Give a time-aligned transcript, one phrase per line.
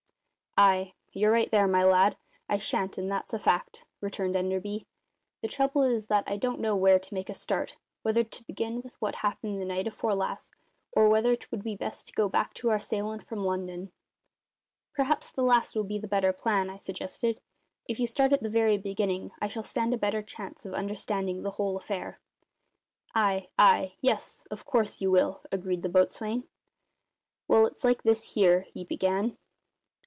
[0.57, 2.17] "Ay, you're right there, my lad,
[2.49, 4.85] I shan't, and that's a fact," returned Enderby.
[5.41, 8.81] "The trouble is that I don't know where to make a start whether to begin
[8.81, 10.51] with what happened the night afore last,
[10.91, 13.93] or whether 'twould be best to go back to our sailin' from London."
[14.93, 17.39] "Perhaps the last will be the better plan," I suggested.
[17.87, 21.41] "If you start at the very beginning I shall stand a better chance of understanding
[21.43, 22.19] the whole affair."
[23.15, 26.47] "Ay, ay; yes, of course you will," agreed the boatswain.
[27.47, 29.37] "Well, it's like this here," he began.